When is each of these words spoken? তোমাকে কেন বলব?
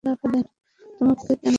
তোমাকে 0.03 0.17
কেন 0.23 0.33
বলব? 0.99 1.47